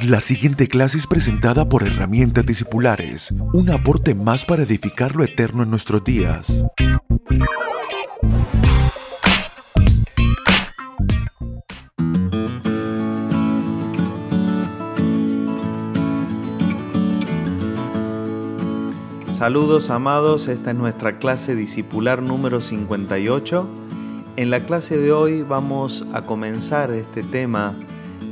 La 0.00 0.20
siguiente 0.20 0.66
clase 0.68 0.96
es 0.96 1.06
presentada 1.06 1.68
por 1.68 1.82
Herramientas 1.82 2.46
Discipulares, 2.46 3.30
un 3.52 3.70
aporte 3.70 4.14
más 4.14 4.44
para 4.44 4.62
edificar 4.62 5.14
lo 5.14 5.22
eterno 5.22 5.62
en 5.62 5.70
nuestros 5.70 6.02
días. 6.02 6.46
Saludos 19.30 19.90
amados, 19.90 20.48
esta 20.48 20.70
es 20.70 20.76
nuestra 20.76 21.18
clase 21.18 21.54
discipular 21.54 22.22
número 22.22 22.60
58. 22.60 23.68
En 24.36 24.50
la 24.50 24.60
clase 24.60 24.96
de 24.96 25.12
hoy 25.12 25.42
vamos 25.42 26.06
a 26.12 26.22
comenzar 26.22 26.90
este 26.90 27.22
tema 27.22 27.74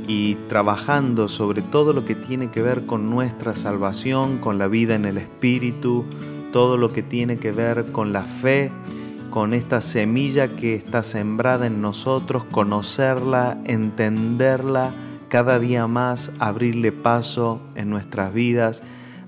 y 0.07 0.35
trabajando 0.47 1.27
sobre 1.27 1.61
todo 1.61 1.93
lo 1.93 2.05
que 2.05 2.15
tiene 2.15 2.49
que 2.49 2.61
ver 2.61 2.85
con 2.85 3.09
nuestra 3.09 3.55
salvación, 3.55 4.39
con 4.39 4.57
la 4.57 4.67
vida 4.67 4.95
en 4.95 5.05
el 5.05 5.17
Espíritu, 5.17 6.05
todo 6.51 6.77
lo 6.77 6.91
que 6.91 7.03
tiene 7.03 7.37
que 7.37 7.51
ver 7.51 7.91
con 7.91 8.13
la 8.13 8.23
fe, 8.23 8.71
con 9.29 9.53
esta 9.53 9.81
semilla 9.81 10.55
que 10.55 10.75
está 10.75 11.03
sembrada 11.03 11.67
en 11.67 11.81
nosotros, 11.81 12.43
conocerla, 12.45 13.57
entenderla, 13.65 14.93
cada 15.29 15.59
día 15.59 15.87
más 15.87 16.31
abrirle 16.39 16.91
paso 16.91 17.61
en 17.75 17.89
nuestras 17.89 18.33
vidas 18.33 18.83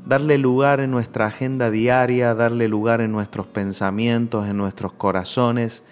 darle 0.05 0.38
lugar 0.38 0.80
en 0.80 0.92
nuestra 0.92 1.28
agenda 1.28 1.72
diaria, 1.72 2.34
darle 2.36 2.67
lugar 2.67 3.02
en 3.02 3.12
nuestros 3.12 3.48
pensamientos, 3.48 4.48
en 4.48 4.58
nuestros 4.58 4.94
corazones. 4.94 5.84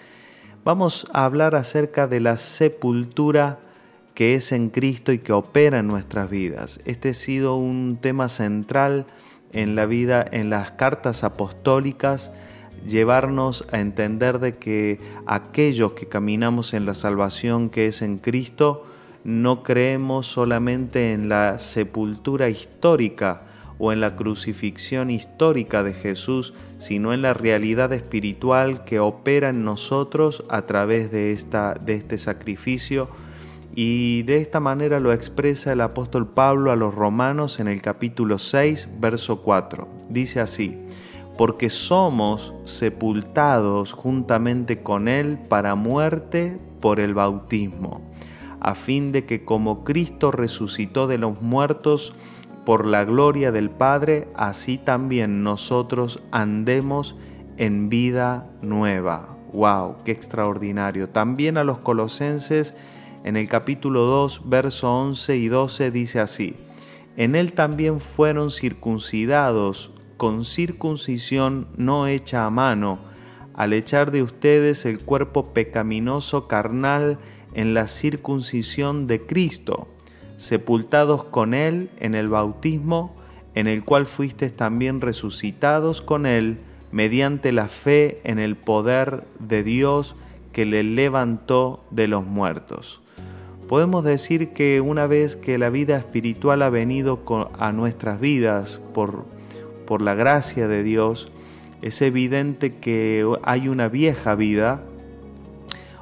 Vamos 0.63 1.08
a 1.13 1.25
hablar 1.25 1.55
acerca 1.55 2.08
de 2.08 2.20
la 2.20 2.38
sepultura 2.38 3.59
que 4.13 4.35
es 4.35 4.51
en 4.51 4.70
Cristo 4.70 5.11
y 5.11 5.20
que 5.20 5.33
opera 5.33 5.79
en 5.79 5.88
nuestras 5.88 6.29
vidas. 6.29 6.79
Este 6.85 7.09
ha 7.09 7.13
sido 7.13 7.55
un 7.55 7.97
tema 8.02 8.29
central 8.29 9.05
en 9.53 9.75
la 9.75 9.86
vida, 9.86 10.25
en 10.31 10.49
las 10.49 10.72
cartas 10.72 11.23
apostólicas, 11.23 12.31
llevarnos 12.86 13.67
a 13.71 13.80
entender 13.80 14.39
de 14.39 14.53
que 14.53 14.99
aquellos 15.25 15.94
que 15.94 16.08
caminamos 16.08 16.73
en 16.73 16.86
la 16.86 16.94
salvación 16.94 17.69
que 17.69 17.88
es 17.88 18.02
en 18.02 18.17
Cristo, 18.17 18.86
no 19.23 19.61
creemos 19.63 20.27
solamente 20.27 21.14
en 21.14 21.30
la 21.30 21.59
sepultura 21.59 22.49
histórica, 22.49 23.43
o 23.83 23.91
en 23.91 23.99
la 23.99 24.16
crucifixión 24.16 25.09
histórica 25.09 25.81
de 25.81 25.95
Jesús, 25.95 26.53
sino 26.77 27.16
en 27.16 27.23
la 27.23 27.33
realidad 27.33 27.91
espiritual 27.93 28.83
que 28.83 28.99
opera 28.99 29.49
en 29.49 29.66
nosotros 29.66 30.43
a 30.49 30.67
través 30.67 31.11
de, 31.11 31.31
esta, 31.31 31.73
de 31.73 31.95
este 31.95 32.19
sacrificio. 32.19 33.09
Y 33.73 34.23
de 34.23 34.38
esta 34.38 34.59
manera 34.59 35.00
lo 35.00 35.14
expresa 35.14 35.72
el 35.72 35.81
apóstol 35.81 36.27
Pablo 36.27 36.72
a 36.72 36.75
los 36.75 36.94
romanos 36.94 37.59
en 37.59 37.67
el 37.67 37.81
capítulo 37.81 38.38
6, 38.38 38.89
verso 39.00 39.41
4. 39.41 39.88
Dice 40.09 40.41
así, 40.41 40.77
porque 41.38 41.69
somos 41.69 42.53
sepultados 42.66 43.94
juntamente 43.94 44.83
con 44.83 45.08
Él 45.08 45.39
para 45.47 45.75
muerte 45.75 46.59
por 46.81 46.99
el 46.99 47.14
bautismo, 47.14 48.02
a 48.59 48.75
fin 48.75 49.14
de 49.14 49.25
que 49.25 49.45
como 49.45 49.86
Cristo 49.86 50.31
resucitó 50.31 51.08
de 51.08 51.17
los 51.17 51.42
muertos, 51.42 52.14
por 52.66 52.86
la 52.86 53.05
gloria 53.05 53.52
del 53.52 53.69
Padre, 53.69 54.27
así 54.36 54.77
también 54.77 55.44
nosotros 55.44 56.22
andemos 56.31 57.16
en 57.58 57.89
vida 57.89 58.47
nueva. 58.61 59.36
¡Wow! 59.52 59.97
¡Qué 60.05 60.11
extraordinario! 60.11 61.09
También 61.09 61.58
a 61.58 61.64
los 61.64 61.80
colosenses 61.80 62.75
en 63.23 63.38
el 63.38 63.47
capítulo 63.47 64.02
2, 64.05 64.50
verso 64.50 64.91
11 64.94 65.38
y 65.38 65.47
12 65.47 65.91
dice 65.91 66.19
así, 66.19 66.55
en 67.17 67.36
él 67.36 67.53
también 67.53 68.00
fueron 68.00 68.52
circuncidados 68.52 69.91
con 70.17 70.45
circuncisión 70.45 71.67
no 71.77 72.08
hecha 72.08 72.45
a 72.45 72.49
mano, 72.49 72.99
al 73.54 73.73
echar 73.73 74.11
de 74.11 74.23
ustedes 74.23 74.86
el 74.86 74.99
cuerpo 74.99 75.54
pecaminoso 75.54 76.48
carnal 76.48 77.20
en 77.54 77.73
la 77.73 77.87
circuncisión 77.87 79.08
de 79.08 79.26
Cristo 79.26 79.88
sepultados 80.42 81.23
con 81.23 81.53
Él 81.53 81.92
en 81.99 82.15
el 82.15 82.27
bautismo, 82.27 83.15
en 83.53 83.67
el 83.67 83.83
cual 83.83 84.08
fuisteis 84.08 84.55
también 84.55 84.99
resucitados 84.99 86.02
con 86.02 86.26
Él 86.26 86.58
mediante 86.92 87.52
la 87.52 87.67
fe 87.67 88.20
en 88.23 88.39
el 88.39 88.58
poder 88.58 89.23
de 89.39 89.61
Dios 89.61 90.15
que 90.52 90.65
le 90.65 90.83
levantó 90.83 91.86
de 91.92 92.08
los 92.08 92.26
muertos. 92.26 93.02
Podemos 93.71 94.04
decir 94.04 94.49
que 94.49 94.82
una 94.82 95.08
vez 95.08 95.37
que 95.37 95.58
la 95.58 95.70
vida 95.70 95.95
espiritual 95.95 96.61
ha 96.61 96.70
venido 96.70 97.21
a 97.58 97.71
nuestras 97.71 98.20
vidas 98.20 98.82
por, 98.93 99.23
por 99.87 100.02
la 100.02 100.14
gracia 100.14 100.67
de 100.67 100.83
Dios, 100.83 101.32
es 101.82 102.02
evidente 102.02 102.76
que 102.76 103.26
hay 103.43 103.70
una 103.70 103.87
vieja 103.87 104.36
vida 104.36 104.83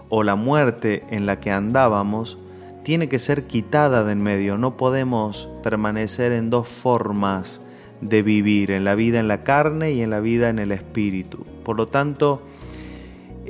o 0.10 0.24
la 0.24 0.34
muerte 0.34 1.04
en 1.12 1.28
la 1.28 1.40
que 1.40 1.52
andábamos, 1.52 2.40
tiene 2.82 3.08
que 3.08 3.20
ser 3.20 3.46
quitada 3.46 4.04
de 4.04 4.14
en 4.14 4.24
medio. 4.24 4.58
No 4.58 4.76
podemos 4.76 5.48
permanecer 5.62 6.32
en 6.32 6.50
dos 6.50 6.68
formas 6.68 7.62
de 8.02 8.24
vivir, 8.24 8.72
en 8.72 8.84
la 8.84 8.96
vida 8.96 9.20
en 9.20 9.28
la 9.28 9.44
carne 9.44 9.92
y 9.92 10.02
en 10.02 10.10
la 10.10 10.22
vida 10.22 10.50
en 10.50 10.58
el 10.58 10.72
espíritu. 10.72 11.46
Por 11.64 11.78
lo 11.78 11.88
tanto, 11.88 12.42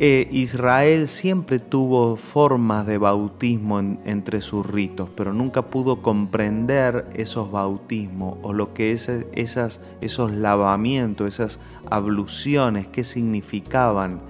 eh, 0.01 0.29
Israel 0.31 1.09
siempre 1.09 1.59
tuvo 1.59 2.15
formas 2.15 2.87
de 2.87 2.97
bautismo 2.97 3.81
entre 3.81 4.39
sus 4.39 4.65
ritos, 4.65 5.09
pero 5.13 5.33
nunca 5.33 5.63
pudo 5.63 6.01
comprender 6.01 7.05
esos 7.15 7.51
bautismos 7.51 8.37
o 8.41 8.53
lo 8.53 8.73
que 8.73 8.93
es 8.93 9.09
esas, 9.33 9.81
esos 9.99 10.31
lavamientos, 10.31 11.27
esas 11.27 11.59
abluciones, 11.89 12.87
qué 12.87 13.03
significaban. 13.03 14.21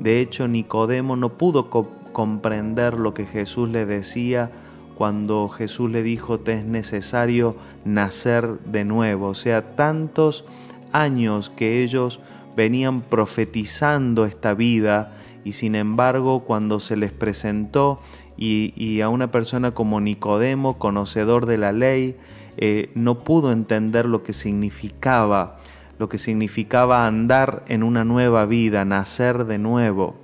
De 0.00 0.20
hecho, 0.20 0.48
Nicodemo 0.48 1.14
no 1.14 1.38
pudo 1.38 1.70
comprender 1.70 2.98
lo 2.98 3.14
que 3.14 3.24
Jesús 3.24 3.68
le 3.68 3.86
decía 3.86 4.50
cuando 4.96 5.48
Jesús 5.48 5.88
le 5.88 6.02
dijo 6.02 6.40
te 6.40 6.54
es 6.54 6.64
necesario 6.64 7.54
nacer 7.84 8.58
de 8.64 8.84
nuevo. 8.84 9.28
O 9.28 9.34
sea, 9.34 9.76
tantos 9.76 10.44
años 10.90 11.48
que 11.48 11.84
ellos 11.84 12.18
venían 12.56 13.00
profetizando 13.00 14.24
esta 14.24 14.54
vida 14.54 15.14
y 15.44 15.52
sin 15.52 15.74
embargo 15.74 16.44
cuando 16.44 16.80
se 16.80 16.96
les 16.96 17.12
presentó 17.12 18.00
y, 18.36 19.00
a 19.02 19.08
una 19.08 19.30
persona 19.30 19.72
como 19.72 20.00
Nicodemo, 20.00 20.78
conocedor 20.78 21.46
de 21.46 21.58
la 21.58 21.70
ley, 21.70 22.16
eh, 22.56 22.90
no 22.94 23.20
pudo 23.20 23.52
entender 23.52 24.06
lo 24.06 24.24
que 24.24 24.32
significaba, 24.32 25.58
lo 25.98 26.08
que 26.08 26.18
significaba 26.18 27.06
andar 27.06 27.64
en 27.68 27.82
una 27.84 28.04
nueva 28.04 28.46
vida, 28.46 28.84
nacer 28.84 29.44
de 29.44 29.58
nuevo. 29.58 30.16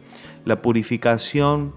La 0.44 0.62
purificación 0.62 1.74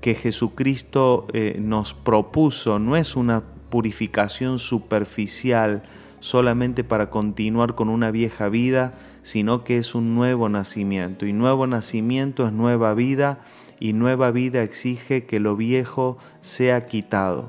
que 0.00 0.14
Jesucristo 0.14 1.26
eh, 1.32 1.58
nos 1.60 1.94
propuso 1.94 2.78
no 2.78 2.96
es 2.96 3.14
una 3.14 3.42
purificación 3.70 4.58
superficial 4.58 5.82
solamente 6.20 6.84
para 6.84 7.10
continuar 7.10 7.74
con 7.74 7.88
una 7.88 8.10
vieja 8.10 8.48
vida, 8.48 8.94
sino 9.24 9.64
que 9.64 9.78
es 9.78 9.94
un 9.94 10.14
nuevo 10.14 10.48
nacimiento. 10.50 11.26
Y 11.26 11.32
nuevo 11.32 11.66
nacimiento 11.66 12.46
es 12.46 12.52
nueva 12.52 12.92
vida 12.92 13.40
y 13.80 13.94
nueva 13.94 14.30
vida 14.30 14.62
exige 14.62 15.24
que 15.24 15.40
lo 15.40 15.56
viejo 15.56 16.18
sea 16.42 16.84
quitado. 16.84 17.48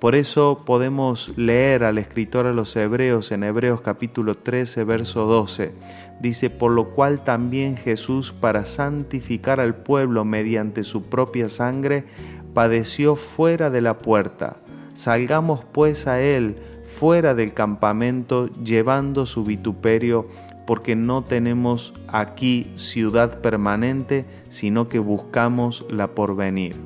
Por 0.00 0.16
eso 0.16 0.62
podemos 0.66 1.32
leer 1.36 1.84
al 1.84 1.98
escritor 1.98 2.46
a 2.46 2.52
los 2.52 2.74
Hebreos 2.74 3.30
en 3.30 3.44
Hebreos 3.44 3.82
capítulo 3.82 4.36
13, 4.36 4.82
verso 4.84 5.26
12. 5.26 5.72
Dice, 6.20 6.50
por 6.50 6.72
lo 6.72 6.88
cual 6.90 7.22
también 7.22 7.76
Jesús, 7.76 8.32
para 8.32 8.64
santificar 8.64 9.60
al 9.60 9.76
pueblo 9.76 10.24
mediante 10.24 10.82
su 10.82 11.04
propia 11.04 11.48
sangre, 11.50 12.04
padeció 12.54 13.16
fuera 13.16 13.68
de 13.70 13.82
la 13.82 13.98
puerta. 13.98 14.56
Salgamos 14.94 15.64
pues 15.72 16.06
a 16.06 16.22
él 16.22 16.56
fuera 16.84 17.34
del 17.34 17.54
campamento, 17.54 18.48
llevando 18.62 19.24
su 19.26 19.44
vituperio, 19.44 20.26
porque 20.72 20.96
no 20.96 21.22
tenemos 21.22 21.92
aquí 22.08 22.72
ciudad 22.76 23.42
permanente, 23.42 24.24
sino 24.48 24.88
que 24.88 25.00
buscamos 25.00 25.84
la 25.90 26.14
porvenir. 26.14 26.78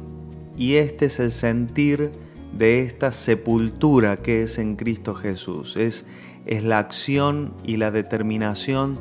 Y 0.57 0.75
este 0.75 1.07
es 1.07 1.21
el 1.21 1.31
sentir 1.31 2.11
de 2.53 2.81
esta 2.81 3.13
sepultura 3.13 4.17
que 4.17 4.43
es 4.43 4.59
en 4.59 4.75
Cristo 4.75 5.15
Jesús. 5.15 5.77
Es, 5.77 6.05
es 6.47 6.65
la 6.65 6.81
acción 6.81 7.55
y 7.63 7.77
la 7.77 7.93
determinación 7.93 8.99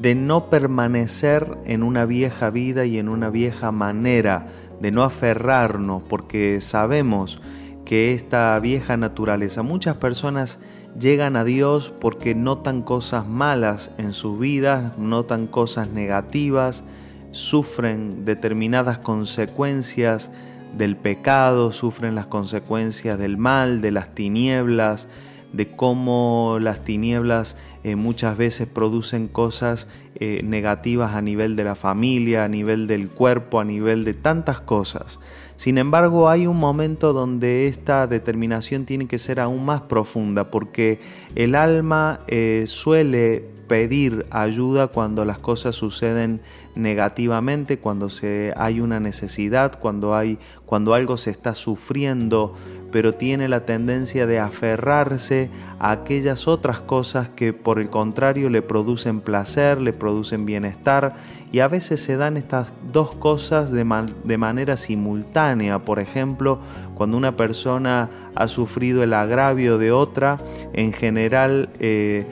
de 0.00 0.14
no 0.14 0.50
permanecer 0.50 1.58
en 1.64 1.82
una 1.82 2.06
vieja 2.06 2.48
vida 2.50 2.84
y 2.84 2.98
en 2.98 3.08
una 3.08 3.30
vieja 3.30 3.72
manera, 3.72 4.46
de 4.80 4.92
no 4.92 5.02
aferrarnos, 5.02 6.04
porque 6.04 6.60
sabemos 6.60 7.40
que 7.84 8.14
esta 8.14 8.56
vieja 8.60 8.96
naturaleza, 8.96 9.62
muchas 9.62 9.96
personas 9.96 10.60
llegan 10.98 11.36
a 11.36 11.44
Dios 11.44 11.92
porque 12.00 12.34
notan 12.34 12.82
cosas 12.82 13.26
malas 13.26 13.90
en 13.98 14.12
sus 14.12 14.38
vidas, 14.38 14.96
notan 14.98 15.46
cosas 15.46 15.88
negativas, 15.88 16.84
sufren 17.32 18.24
determinadas 18.24 18.98
consecuencias 18.98 20.30
del 20.76 20.96
pecado, 20.96 21.72
sufren 21.72 22.14
las 22.14 22.26
consecuencias 22.26 23.18
del 23.18 23.36
mal, 23.36 23.80
de 23.80 23.90
las 23.90 24.14
tinieblas, 24.14 25.08
de 25.52 25.68
cómo 25.74 26.58
las 26.60 26.84
tinieblas 26.84 27.56
eh, 27.84 27.96
muchas 27.96 28.36
veces 28.36 28.68
producen 28.68 29.28
cosas 29.28 29.86
eh, 30.16 30.40
negativas 30.44 31.14
a 31.14 31.22
nivel 31.22 31.56
de 31.56 31.64
la 31.64 31.74
familia, 31.74 32.44
a 32.44 32.48
nivel 32.48 32.86
del 32.86 33.08
cuerpo, 33.08 33.60
a 33.60 33.64
nivel 33.64 34.04
de 34.04 34.14
tantas 34.14 34.60
cosas. 34.60 35.18
Sin 35.56 35.78
embargo, 35.78 36.28
hay 36.28 36.46
un 36.46 36.58
momento 36.58 37.12
donde 37.12 37.66
esta 37.66 38.06
determinación 38.06 38.84
tiene 38.84 39.06
que 39.06 39.18
ser 39.18 39.40
aún 39.40 39.64
más 39.64 39.82
profunda, 39.82 40.50
porque 40.50 41.00
el 41.34 41.54
alma 41.54 42.20
eh, 42.26 42.64
suele 42.66 43.44
pedir 43.68 44.26
ayuda 44.30 44.88
cuando 44.88 45.24
las 45.24 45.38
cosas 45.38 45.76
suceden 45.76 46.40
negativamente, 46.74 47.78
cuando 47.78 48.08
se, 48.08 48.52
hay 48.56 48.80
una 48.80 48.98
necesidad, 49.00 49.78
cuando, 49.78 50.14
hay, 50.14 50.38
cuando 50.64 50.94
algo 50.94 51.16
se 51.16 51.30
está 51.30 51.54
sufriendo, 51.54 52.54
pero 52.90 53.14
tiene 53.14 53.48
la 53.48 53.66
tendencia 53.66 54.26
de 54.26 54.38
aferrarse 54.38 55.50
a 55.78 55.90
aquellas 55.90 56.48
otras 56.48 56.80
cosas 56.80 57.28
que 57.28 57.52
por 57.52 57.78
el 57.78 57.90
contrario 57.90 58.50
le 58.50 58.62
producen 58.62 59.20
placer, 59.20 59.80
le 59.80 59.92
producen 59.92 60.46
bienestar 60.46 61.14
y 61.50 61.60
a 61.60 61.68
veces 61.68 62.02
se 62.02 62.16
dan 62.16 62.36
estas 62.36 62.68
dos 62.92 63.14
cosas 63.14 63.70
de, 63.70 63.86
de 64.24 64.38
manera 64.38 64.76
simultánea. 64.76 65.78
Por 65.78 65.98
ejemplo, 65.98 66.58
cuando 66.94 67.16
una 67.16 67.36
persona 67.36 68.10
ha 68.34 68.48
sufrido 68.48 69.02
el 69.02 69.14
agravio 69.14 69.78
de 69.78 69.92
otra, 69.92 70.38
en 70.72 70.92
general 70.92 71.70
eh, 71.80 72.26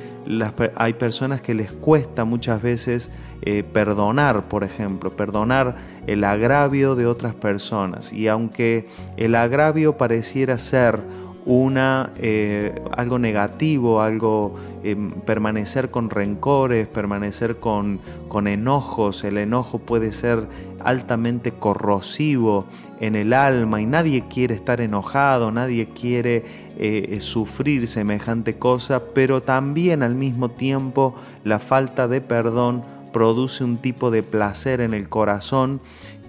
hay 0.74 0.92
personas 0.94 1.40
que 1.40 1.54
les 1.54 1.72
cuesta 1.72 2.24
muchas 2.24 2.60
veces 2.60 3.10
eh, 3.42 3.62
perdonar, 3.62 4.48
por 4.48 4.64
ejemplo, 4.64 5.10
perdonar 5.10 5.76
el 6.06 6.24
agravio 6.24 6.94
de 6.94 7.06
otras 7.06 7.34
personas. 7.34 8.12
Y 8.12 8.28
aunque 8.28 8.88
el 9.16 9.34
agravio 9.34 9.96
pareciera 9.96 10.58
ser 10.58 11.00
una, 11.46 12.12
eh, 12.16 12.74
algo 12.96 13.20
negativo, 13.20 14.02
algo 14.02 14.56
em, 14.82 15.12
permanecer 15.12 15.90
con 15.90 16.10
rencores, 16.10 16.88
permanecer 16.88 17.56
con, 17.56 18.00
con 18.28 18.48
enojos. 18.48 19.22
El 19.22 19.38
enojo 19.38 19.78
puede 19.78 20.12
ser 20.12 20.48
altamente 20.80 21.52
corrosivo 21.52 22.66
en 23.00 23.14
el 23.14 23.32
alma 23.32 23.80
y 23.80 23.86
nadie 23.86 24.24
quiere 24.28 24.54
estar 24.54 24.80
enojado, 24.80 25.52
nadie 25.52 25.88
quiere 25.88 26.44
eh, 26.78 27.18
sufrir 27.20 27.86
semejante 27.86 28.58
cosa, 28.58 29.02
pero 29.14 29.40
también 29.42 30.02
al 30.02 30.16
mismo 30.16 30.50
tiempo 30.50 31.14
la 31.44 31.60
falta 31.60 32.08
de 32.08 32.20
perdón 32.20 32.82
produce 33.12 33.62
un 33.62 33.76
tipo 33.76 34.10
de 34.10 34.22
placer 34.22 34.80
en 34.80 34.94
el 34.94 35.08
corazón 35.08 35.80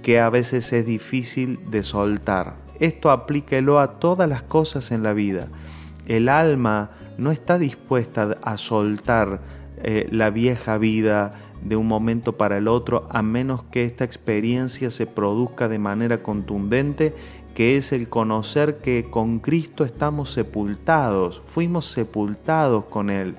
que 0.03 0.19
a 0.19 0.29
veces 0.29 0.71
es 0.73 0.85
difícil 0.85 1.59
de 1.69 1.83
soltar. 1.83 2.66
Esto 2.79 3.11
aplíquelo 3.11 3.79
a 3.79 3.99
todas 3.99 4.29
las 4.29 4.43
cosas 4.43 4.91
en 4.91 5.03
la 5.03 5.13
vida. 5.13 5.47
El 6.05 6.29
alma 6.29 6.91
no 7.17 7.31
está 7.31 7.57
dispuesta 7.57 8.37
a 8.41 8.57
soltar 8.57 9.41
eh, 9.83 10.07
la 10.11 10.29
vieja 10.29 10.77
vida 10.77 11.33
de 11.61 11.75
un 11.75 11.87
momento 11.87 12.37
para 12.37 12.57
el 12.57 12.67
otro 12.67 13.07
a 13.09 13.21
menos 13.21 13.63
que 13.63 13.85
esta 13.85 14.03
experiencia 14.03 14.91
se 14.91 15.07
produzca 15.07 15.67
de 15.67 15.79
manera 15.79 16.21
contundente, 16.21 17.13
que 17.55 17.77
es 17.77 17.91
el 17.91 18.07
conocer 18.07 18.77
que 18.77 19.07
con 19.09 19.39
Cristo 19.39 19.83
estamos 19.83 20.31
sepultados, 20.31 21.41
fuimos 21.45 21.85
sepultados 21.85 22.85
con 22.85 23.09
Él. 23.09 23.35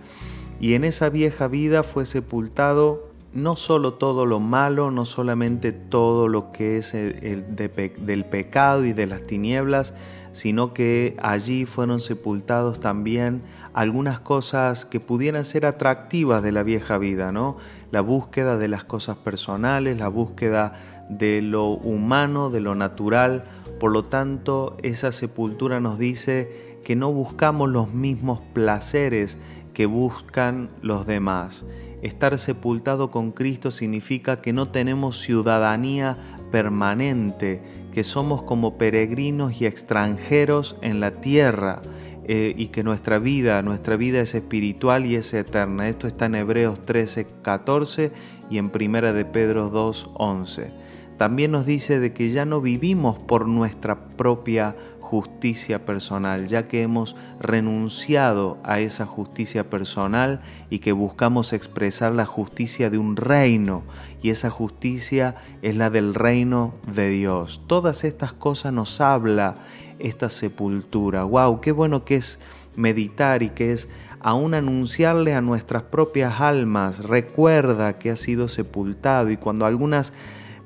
Y 0.61 0.75
en 0.75 0.83
esa 0.85 1.09
vieja 1.09 1.47
vida 1.47 1.85
fue 1.85 2.05
sepultado 2.05 3.08
no 3.33 3.57
solo 3.57 3.95
todo 3.95 4.27
lo 4.27 4.41
malo, 4.41 4.91
no 4.91 5.05
solamente 5.05 5.73
todo 5.73 6.29
lo 6.29 6.51
que 6.53 6.79
es 6.79 6.95
el, 6.95 7.45
del 7.55 8.25
pecado 8.25 8.85
y 8.85 8.93
de 8.93 9.07
las 9.07 9.27
tinieblas, 9.27 9.95
sino 10.33 10.73
que 10.73 11.17
allí 11.23 11.67
fueron 11.67 12.01
sepultados 12.01 12.81
también 12.81 13.43
algunas 13.75 14.21
cosas 14.21 14.85
que 14.85 15.01
pudieran 15.01 15.45
ser 15.45 15.67
atractivas 15.67 16.43
de 16.43 16.53
la 16.53 16.63
vieja 16.63 16.99
vida, 16.99 17.33
¿no? 17.33 17.57
La 17.91 18.01
búsqueda 18.01 18.57
de 18.57 18.69
las 18.69 18.85
cosas 18.85 19.17
personales, 19.19 19.99
la 19.99 20.09
búsqueda 20.09 20.75
de 21.09 21.43
lo 21.43 21.69
humano, 21.69 22.51
de 22.51 22.61
lo 22.61 22.75
natural. 22.75 23.45
Por 23.79 23.93
lo 23.93 24.05
tanto, 24.05 24.77
esa 24.83 25.13
sepultura 25.13 25.81
nos 25.81 25.99
dice 25.99 26.79
que 26.85 26.97
no 26.97 27.13
buscamos 27.13 27.69
los 27.69 27.93
mismos 27.93 28.41
placeres 28.53 29.39
que 29.79 29.87
buscan 29.87 30.71
los 30.83 31.07
demás. 31.07 31.65
Estar 32.03 32.37
sepultado 32.41 33.13
con 33.13 33.31
Cristo 33.31 33.71
significa 33.71 34.41
que 34.41 34.53
no 34.53 34.73
tenemos 34.73 35.21
ciudadanía 35.21 36.19
permanente, 36.51 37.63
que 37.93 38.03
somos 38.03 38.43
como 38.43 38.77
peregrinos 38.77 39.61
y 39.61 39.67
extranjeros 39.67 40.75
en 40.81 40.99
la 40.99 41.21
tierra 41.21 41.81
eh, 42.25 42.55
y 42.57 42.67
que 42.69 42.83
nuestra 42.83 43.21
vida, 43.21 43.63
nuestra 43.63 43.95
vida 43.95 44.21
es 44.21 44.35
espiritual 44.35 45.07
y 45.07 45.15
es 45.15 45.33
eterna. 45.33 45.89
Esto 45.89 46.09
está 46.09 46.27
en 46.27 46.35
Hebreos 46.35 46.85
13, 46.85 47.29
14 47.43 48.11
y 48.51 48.59
en 48.59 48.71
Primera 48.71 49.13
de 49.13 49.27
Pedro 49.27 49.71
2, 49.71 50.11
11. 50.15 50.73
También 51.19 51.53
nos 51.53 51.67
dice 51.67 52.01
de 52.01 52.13
que 52.13 52.31
ya 52.31 52.45
no 52.45 52.61
vivimos 52.61 53.23
por 53.23 53.47
nuestra 53.47 54.09
propia 54.09 54.75
justicia 55.09 55.87
personal, 55.87 56.49
ya 56.49 56.69
que 56.69 56.83
hemos 56.83 57.17
renunciado 57.41 58.59
a 58.63 58.81
esa 58.81 59.07
justicia 59.07 59.71
personal 59.71 60.43
y 60.69 60.81
que 60.81 60.93
buscamos 60.93 61.55
expresar 61.55 62.13
la 62.13 62.27
justicia 62.27 62.91
de 62.91 62.99
un 62.99 63.17
reino, 63.17 63.85
y 64.23 64.29
esa 64.29 64.51
justicia 64.51 65.37
es 65.63 65.77
la 65.77 65.89
del 65.89 66.15
reino 66.15 66.75
de 66.87 67.09
Dios. 67.09 67.63
Todas 67.67 68.05
estas 68.05 68.35
cosas 68.35 68.75
nos 68.75 69.01
habla 69.01 69.55
esta 69.99 70.29
sepultura. 70.29 71.25
¡Wow! 71.25 71.63
¡Qué 71.63 71.73
bueno 71.73 72.05
que 72.05 72.17
es 72.17 72.39
meditar 72.77 73.43
y 73.43 73.49
que 73.49 73.73
es 73.73 73.89
aún 74.21 74.53
anunciarle 74.53 75.33
a 75.33 75.41
nuestras 75.41 75.85
propias 75.85 76.39
almas, 76.43 76.99
recuerda 76.99 77.99
que 77.99 78.11
ha 78.11 78.17
sido 78.17 78.49
sepultado 78.49 79.31
y 79.31 79.39
cuando 79.39 79.65
algunas 79.65 80.13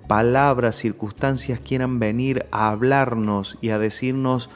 palabras, 0.07 0.77
circunstancias 0.77 1.61
quieran 1.61 1.99
venir 1.99 2.47
a 2.51 2.69
hablarnos 2.69 3.59
y 3.61 3.71
a 3.71 3.79
decirnos 3.79 4.51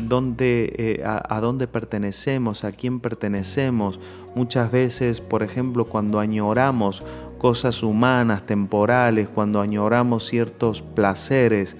dónde, 0.00 0.72
eh, 0.76 1.04
a, 1.04 1.40
dónde 1.40 1.66
pertenecemos, 1.66 2.64
a 2.64 2.72
quién 2.72 3.00
pertenecemos. 3.00 4.00
Muchas 4.34 4.70
veces, 4.70 5.20
por 5.20 5.42
ejemplo, 5.42 5.86
cuando 5.86 6.20
añoramos 6.20 7.02
cosas 7.38 7.82
humanas, 7.82 8.46
temporales, 8.46 9.28
cuando 9.28 9.60
añoramos 9.60 10.26
ciertos 10.26 10.82
placeres, 10.82 11.76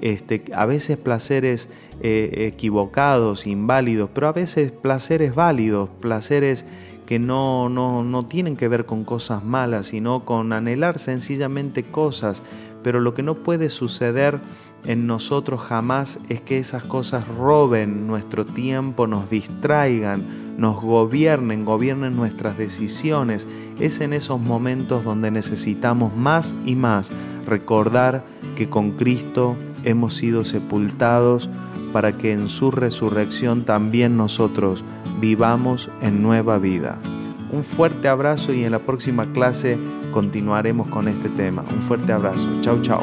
este, 0.00 0.44
a 0.54 0.64
veces 0.66 0.96
placeres 0.96 1.68
eh, 2.00 2.50
equivocados, 2.52 3.46
inválidos, 3.46 4.10
pero 4.14 4.28
a 4.28 4.32
veces 4.32 4.70
placeres 4.70 5.34
válidos, 5.34 5.88
placeres 6.00 6.64
que 7.08 7.18
no, 7.18 7.70
no, 7.70 8.04
no 8.04 8.26
tienen 8.26 8.54
que 8.54 8.68
ver 8.68 8.84
con 8.84 9.02
cosas 9.02 9.42
malas, 9.42 9.86
sino 9.86 10.26
con 10.26 10.52
anhelar 10.52 10.98
sencillamente 10.98 11.82
cosas. 11.82 12.42
Pero 12.82 13.00
lo 13.00 13.14
que 13.14 13.22
no 13.22 13.36
puede 13.36 13.70
suceder 13.70 14.38
en 14.84 15.06
nosotros 15.06 15.62
jamás 15.62 16.18
es 16.28 16.42
que 16.42 16.58
esas 16.58 16.84
cosas 16.84 17.26
roben 17.26 18.06
nuestro 18.06 18.44
tiempo, 18.44 19.06
nos 19.06 19.30
distraigan, 19.30 20.58
nos 20.58 20.82
gobiernen, 20.82 21.64
gobiernen 21.64 22.14
nuestras 22.14 22.58
decisiones. 22.58 23.46
Es 23.80 24.02
en 24.02 24.12
esos 24.12 24.38
momentos 24.38 25.02
donde 25.02 25.30
necesitamos 25.30 26.14
más 26.14 26.54
y 26.66 26.74
más 26.74 27.10
recordar 27.46 28.22
que 28.54 28.68
con 28.68 28.90
Cristo 28.90 29.56
hemos 29.82 30.12
sido 30.12 30.44
sepultados 30.44 31.48
para 31.94 32.18
que 32.18 32.32
en 32.32 32.50
su 32.50 32.70
resurrección 32.70 33.64
también 33.64 34.18
nosotros 34.18 34.84
vivamos 35.20 35.90
en 36.00 36.22
nueva 36.22 36.58
vida. 36.58 36.98
Un 37.50 37.64
fuerte 37.64 38.08
abrazo 38.08 38.52
y 38.52 38.64
en 38.64 38.72
la 38.72 38.80
próxima 38.80 39.32
clase 39.32 39.78
continuaremos 40.12 40.88
con 40.88 41.08
este 41.08 41.28
tema. 41.30 41.64
Un 41.72 41.82
fuerte 41.82 42.12
abrazo. 42.12 42.48
Chao, 42.60 42.80
chao. 42.82 43.00